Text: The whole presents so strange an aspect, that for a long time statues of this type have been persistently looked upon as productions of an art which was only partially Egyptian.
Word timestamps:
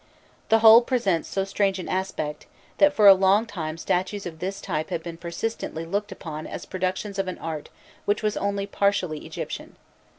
The 0.49 0.57
whole 0.61 0.81
presents 0.81 1.29
so 1.29 1.43
strange 1.43 1.77
an 1.77 1.87
aspect, 1.87 2.47
that 2.79 2.91
for 2.91 3.05
a 3.07 3.13
long 3.13 3.45
time 3.45 3.77
statues 3.77 4.25
of 4.25 4.39
this 4.39 4.59
type 4.59 4.89
have 4.89 5.03
been 5.03 5.15
persistently 5.17 5.85
looked 5.85 6.11
upon 6.11 6.47
as 6.47 6.65
productions 6.65 7.19
of 7.19 7.27
an 7.27 7.37
art 7.37 7.69
which 8.05 8.23
was 8.23 8.35
only 8.35 8.65
partially 8.65 9.23
Egyptian. 9.27 9.75